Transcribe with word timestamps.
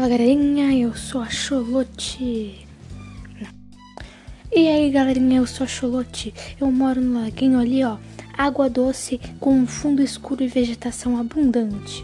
Fala 0.00 0.16
galerinha, 0.16 0.72
eu 0.72 0.96
sou 0.96 1.20
a 1.20 1.28
Cholote. 1.28 2.66
E 4.50 4.66
aí 4.66 4.90
galerinha, 4.90 5.40
eu 5.40 5.46
sou 5.46 5.64
a 5.64 5.68
Cholote. 5.68 6.32
Eu 6.58 6.72
moro 6.72 7.02
no 7.02 7.20
laguinho 7.20 7.60
ali, 7.60 7.84
ó. 7.84 7.98
Água 8.32 8.70
doce 8.70 9.20
com 9.38 9.52
um 9.52 9.66
fundo 9.66 10.00
escuro 10.00 10.42
e 10.42 10.48
vegetação 10.48 11.18
abundante. 11.18 12.02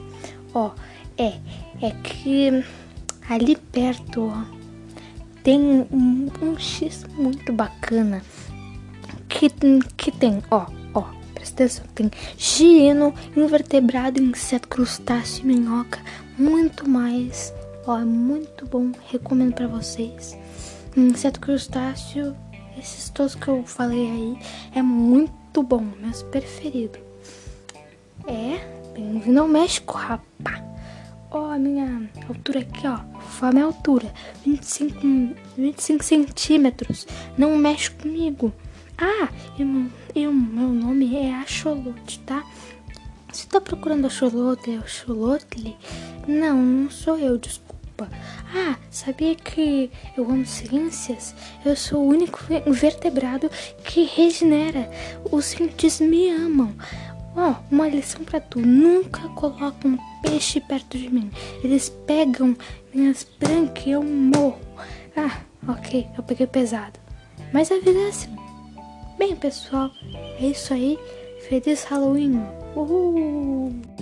Ó, 0.52 0.72
é, 1.16 1.38
é 1.80 1.90
que 2.02 2.62
ali 3.30 3.56
perto, 3.56 4.26
ó, 4.26 4.44
tem 5.42 5.58
um, 5.58 6.28
um 6.42 6.58
X 6.58 7.06
muito 7.16 7.50
bacana. 7.50 8.20
Que, 9.26 9.48
que 9.96 10.12
tem, 10.12 10.42
ó, 10.50 10.66
ó, 10.92 11.04
presta 11.32 11.64
atenção, 11.64 11.86
tem 11.94 12.10
girino, 12.36 13.14
invertebrado, 13.34 14.22
inseto, 14.22 14.68
crustáceo, 14.68 15.46
minhoca, 15.46 15.98
muito 16.36 16.86
mais 16.86 17.54
Ó, 17.88 17.96
é 17.96 18.04
muito 18.04 18.66
bom, 18.66 18.90
recomendo 19.12 19.54
para 19.54 19.68
vocês. 19.68 20.36
Inseto 20.96 21.38
crustáceo, 21.38 22.36
esses 22.76 23.08
todos 23.10 23.36
que 23.36 23.46
eu 23.46 23.62
falei 23.62 24.10
aí, 24.10 24.38
é 24.74 24.82
muito 24.82 25.62
bom, 25.62 25.86
meus 26.00 26.20
preferidos. 26.24 27.00
É, 28.26 28.58
bem-vindo 28.92 29.40
ao 29.40 29.46
México, 29.46 29.96
rapá. 29.96 30.64
Ó, 31.30 31.52
a 31.52 31.58
minha 31.58 32.10
altura 32.28 32.58
aqui, 32.58 32.88
ó, 32.88 32.98
foi 33.20 33.50
a 33.50 33.52
minha 33.52 33.66
altura, 33.66 34.12
25, 34.44 35.36
25 35.56 36.02
centímetros. 36.02 37.06
Não 37.38 37.56
mexe 37.56 37.92
comigo. 37.92 38.52
Ah, 38.98 39.28
eu, 39.56 39.86
eu, 40.12 40.32
meu 40.32 40.70
nome 40.70 41.14
é 41.14 41.36
Axolote, 41.36 42.18
tá? 42.26 42.44
Você 43.32 43.46
tá 43.46 43.60
procurando 43.60 44.08
Axolote, 44.08 44.74
Axolotle? 44.76 45.76
Não, 46.26 46.56
não 46.56 46.90
sou 46.90 47.16
eu, 47.16 47.38
desculpa. 47.38 47.75
Ah, 48.04 48.76
sabia 48.90 49.34
que 49.34 49.90
eu 50.16 50.24
amo 50.24 50.44
ciências? 50.44 51.34
Eu 51.64 51.74
sou 51.76 52.00
o 52.00 52.08
único 52.08 52.40
vertebrado 52.66 53.50
que 53.84 54.04
regenera. 54.04 54.90
Os 55.30 55.46
cientistas 55.46 56.06
me 56.06 56.30
amam. 56.30 56.74
Ó, 57.36 57.50
oh, 57.50 57.74
uma 57.74 57.88
lição 57.88 58.24
para 58.24 58.40
tu: 58.40 58.60
nunca 58.60 59.28
coloca 59.30 59.86
um 59.86 59.98
peixe 60.22 60.60
perto 60.60 60.98
de 60.98 61.08
mim. 61.08 61.30
Eles 61.62 61.88
pegam 62.06 62.56
minhas 62.94 63.26
brancas 63.38 63.86
e 63.86 63.90
eu 63.90 64.02
morro. 64.02 64.60
Ah, 65.16 65.40
ok, 65.68 66.06
eu 66.16 66.22
peguei 66.22 66.46
pesado. 66.46 66.98
Mas 67.52 67.70
a 67.70 67.78
vida 67.78 67.98
é 67.98 68.08
assim. 68.08 68.34
Bem, 69.18 69.34
pessoal, 69.36 69.90
é 70.40 70.46
isso 70.46 70.74
aí. 70.74 70.98
Feliz 71.48 71.84
Halloween! 71.84 72.42
Uhul! 72.74 73.95